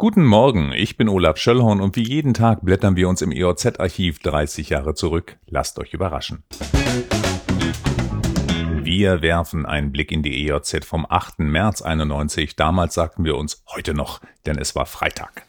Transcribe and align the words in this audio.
Guten 0.00 0.24
Morgen, 0.24 0.72
ich 0.72 0.96
bin 0.96 1.10
Olaf 1.10 1.36
Schöllhorn 1.36 1.82
und 1.82 1.94
wie 1.94 2.02
jeden 2.02 2.32
Tag 2.32 2.64
blättern 2.64 2.96
wir 2.96 3.06
uns 3.06 3.20
im 3.20 3.32
EOZ-Archiv 3.32 4.20
30 4.20 4.70
Jahre 4.70 4.94
zurück. 4.94 5.36
Lasst 5.46 5.78
euch 5.78 5.92
überraschen. 5.92 6.42
Wir 8.82 9.20
werfen 9.20 9.66
einen 9.66 9.92
Blick 9.92 10.10
in 10.10 10.22
die 10.22 10.46
EOZ 10.46 10.86
vom 10.86 11.04
8. 11.06 11.40
März 11.40 11.82
91. 11.82 12.56
Damals 12.56 12.94
sagten 12.94 13.24
wir 13.24 13.36
uns 13.36 13.62
heute 13.74 13.92
noch, 13.92 14.22
denn 14.46 14.56
es 14.56 14.74
war 14.74 14.86
Freitag. 14.86 15.44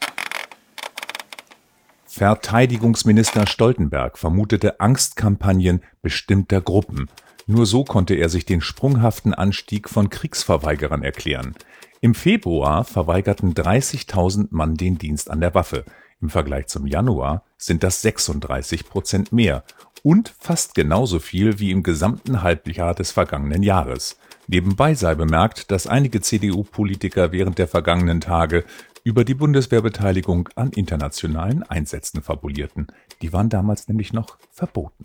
Verteidigungsminister 2.05 3.47
Stoltenberg 3.47 4.17
vermutete 4.17 4.81
Angstkampagnen 4.81 5.81
bestimmter 6.01 6.59
Gruppen. 6.59 7.07
Nur 7.47 7.65
so 7.65 7.83
konnte 7.83 8.15
er 8.15 8.29
sich 8.29 8.45
den 8.45 8.61
sprunghaften 8.61 9.33
Anstieg 9.33 9.89
von 9.89 10.09
Kriegsverweigerern 10.09 11.03
erklären. 11.03 11.55
Im 12.01 12.15
Februar 12.15 12.83
verweigerten 12.83 13.53
30.000 13.53 14.47
Mann 14.51 14.75
den 14.75 14.97
Dienst 14.97 15.29
an 15.29 15.41
der 15.41 15.53
Waffe. 15.53 15.85
Im 16.21 16.29
Vergleich 16.29 16.67
zum 16.67 16.87
Januar 16.87 17.43
sind 17.57 17.83
das 17.83 18.01
36 18.01 18.85
Prozent 18.85 19.31
mehr 19.31 19.63
und 20.03 20.33
fast 20.39 20.75
genauso 20.75 21.19
viel 21.19 21.59
wie 21.59 21.71
im 21.71 21.83
gesamten 21.83 22.41
Halbjahr 22.41 22.95
des 22.95 23.11
vergangenen 23.11 23.63
Jahres. 23.63 24.17
Nebenbei 24.47 24.95
sei 24.95 25.15
bemerkt, 25.15 25.71
dass 25.71 25.87
einige 25.87 26.21
CDU-Politiker 26.21 27.31
während 27.31 27.57
der 27.57 27.67
vergangenen 27.67 28.21
Tage 28.21 28.65
über 29.03 29.23
die 29.23 29.33
Bundeswehrbeteiligung 29.33 30.49
an 30.55 30.71
internationalen 30.71 31.63
Einsätzen 31.63 32.21
fabulierten. 32.21 32.87
Die 33.21 33.33
waren 33.33 33.49
damals 33.49 33.87
nämlich 33.87 34.13
noch 34.13 34.37
verboten. 34.51 35.03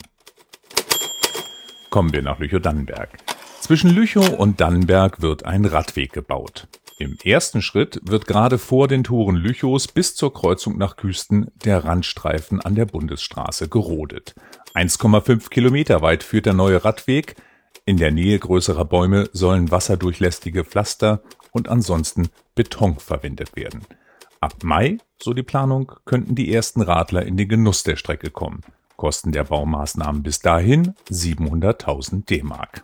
Kommen 1.96 2.12
wir 2.12 2.20
nach 2.20 2.38
Lüchow-Dannenberg. 2.41 3.09
Zwischen 3.59 3.88
Lüchow 3.88 4.28
und 4.38 4.60
Dannenberg 4.60 5.23
wird 5.23 5.46
ein 5.46 5.64
Radweg 5.64 6.12
gebaut. 6.12 6.68
Im 6.98 7.16
ersten 7.24 7.62
Schritt 7.62 8.02
wird 8.02 8.27
gerade 8.27 8.59
vor 8.59 8.87
den 8.87 9.02
Toren 9.02 9.34
Lüchows 9.34 9.88
bis 9.88 10.14
zur 10.14 10.34
Kreuzung 10.34 10.77
nach 10.77 10.96
Küsten 10.96 11.51
der 11.64 11.87
Randstreifen 11.87 12.60
an 12.60 12.74
der 12.74 12.85
Bundesstraße 12.85 13.70
gerodet. 13.70 14.35
1,5 14.74 15.48
Kilometer 15.48 16.02
weit 16.02 16.23
führt 16.23 16.45
der 16.45 16.52
neue 16.52 16.85
Radweg. 16.85 17.35
In 17.87 17.96
der 17.96 18.10
Nähe 18.10 18.38
größerer 18.38 18.85
Bäume 18.85 19.30
sollen 19.32 19.70
wasserdurchlässige 19.70 20.65
Pflaster 20.65 21.23
und 21.51 21.70
ansonsten 21.70 22.29
Beton 22.54 22.98
verwendet 22.98 23.57
werden. 23.57 23.87
Ab 24.40 24.57
Mai, 24.63 24.98
so 25.18 25.32
die 25.32 25.42
Planung, 25.42 25.92
könnten 26.04 26.35
die 26.35 26.52
ersten 26.52 26.82
Radler 26.82 27.24
in 27.24 27.38
den 27.38 27.48
Genuss 27.48 27.85
der 27.85 27.96
Strecke 27.96 28.30
kommen. 28.30 28.60
Kosten 28.96 29.32
der 29.32 29.44
Baumaßnahmen 29.44 30.22
bis 30.22 30.40
dahin 30.40 30.94
700.000 31.10 32.26
D-Mark. 32.26 32.82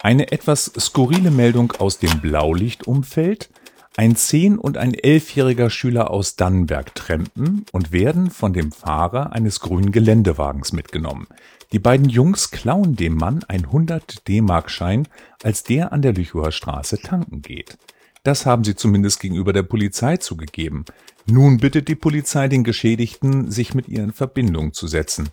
Eine 0.00 0.32
etwas 0.32 0.70
skurrile 0.78 1.30
Meldung 1.30 1.72
aus 1.78 1.98
dem 1.98 2.20
Blaulichtumfeld. 2.20 3.50
Ein 3.96 4.16
10- 4.16 4.56
und 4.56 4.76
ein 4.76 4.92
11-jähriger 4.92 5.70
Schüler 5.70 6.10
aus 6.10 6.36
Dannenberg 6.36 6.94
trampen 6.94 7.64
und 7.72 7.92
werden 7.92 8.30
von 8.30 8.52
dem 8.52 8.72
Fahrer 8.72 9.32
eines 9.32 9.60
grünen 9.60 9.92
Geländewagens 9.92 10.72
mitgenommen. 10.72 11.26
Die 11.72 11.78
beiden 11.78 12.08
Jungs 12.08 12.50
klauen 12.50 12.96
dem 12.96 13.16
Mann 13.16 13.44
ein 13.48 13.64
100 13.64 14.28
D-Mark-Schein, 14.28 15.08
als 15.42 15.62
der 15.62 15.92
an 15.92 16.02
der 16.02 16.12
Lüchower 16.12 16.52
Straße 16.52 16.98
tanken 16.98 17.40
geht. 17.40 17.78
Das 18.24 18.46
haben 18.46 18.64
sie 18.64 18.74
zumindest 18.74 19.20
gegenüber 19.20 19.52
der 19.52 19.62
Polizei 19.62 20.16
zugegeben. 20.16 20.86
Nun 21.26 21.58
bittet 21.58 21.88
die 21.88 21.94
Polizei 21.94 22.48
den 22.48 22.64
Geschädigten, 22.64 23.50
sich 23.50 23.74
mit 23.74 23.86
ihr 23.86 24.02
in 24.02 24.12
Verbindung 24.12 24.72
zu 24.72 24.86
setzen. 24.86 25.28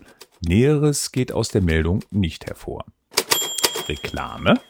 Näheres 0.46 1.10
geht 1.10 1.32
aus 1.32 1.48
der 1.48 1.62
Meldung 1.62 2.04
nicht 2.10 2.46
hervor. 2.46 2.84
Reklame. 3.88 4.60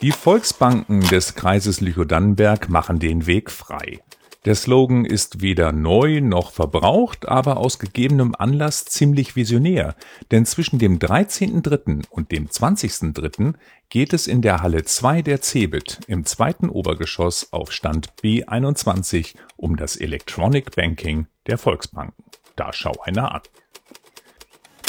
Die 0.00 0.12
Volksbanken 0.12 1.00
des 1.00 1.34
Kreises 1.34 1.80
Lüchow-Dannenberg 1.80 2.68
machen 2.68 3.00
den 3.00 3.26
Weg 3.26 3.50
frei. 3.50 4.00
Der 4.44 4.54
Slogan 4.54 5.06
ist 5.06 5.40
weder 5.40 5.72
neu 5.72 6.20
noch 6.20 6.52
verbraucht, 6.52 7.26
aber 7.26 7.56
aus 7.56 7.78
gegebenem 7.78 8.34
Anlass 8.38 8.84
ziemlich 8.84 9.36
visionär, 9.36 9.96
denn 10.32 10.44
zwischen 10.44 10.78
dem 10.78 10.98
13.3. 10.98 12.04
und 12.10 12.30
dem 12.30 12.48
20.3. 12.48 13.54
geht 13.88 14.12
es 14.12 14.26
in 14.26 14.42
der 14.42 14.60
Halle 14.60 14.84
2 14.84 15.22
der 15.22 15.40
CeBIT 15.40 16.00
im 16.08 16.26
zweiten 16.26 16.68
Obergeschoss 16.68 17.54
auf 17.54 17.72
Stand 17.72 18.12
B21 18.22 19.34
um 19.56 19.76
das 19.76 19.96
Electronic 19.96 20.76
Banking 20.76 21.26
der 21.46 21.56
Volksbanken. 21.56 22.24
Da 22.54 22.74
schau 22.74 22.92
einer 23.02 23.34
an. 23.34 23.40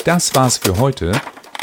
Das 0.04 0.36
war's 0.36 0.58
für 0.58 0.80
heute. 0.80 1.14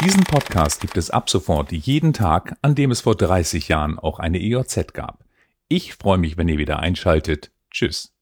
Diesen 0.03 0.23
Podcast 0.23 0.81
gibt 0.81 0.97
es 0.97 1.11
ab 1.11 1.29
sofort 1.29 1.71
jeden 1.71 2.11
Tag, 2.11 2.57
an 2.63 2.73
dem 2.73 2.89
es 2.89 3.01
vor 3.01 3.15
30 3.15 3.67
Jahren 3.67 3.99
auch 3.99 4.17
eine 4.17 4.41
EOZ 4.41 4.93
gab. 4.93 5.23
Ich 5.67 5.93
freue 5.93 6.17
mich, 6.17 6.37
wenn 6.37 6.49
ihr 6.49 6.57
wieder 6.57 6.79
einschaltet. 6.79 7.52
Tschüss. 7.73 8.12